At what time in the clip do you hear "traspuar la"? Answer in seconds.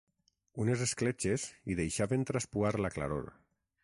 2.31-2.91